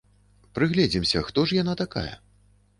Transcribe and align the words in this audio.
Прыгледзімся, 0.59 1.23
хто 1.29 1.45
ж 1.47 1.61
яна 1.61 1.79
такая? 1.85 2.13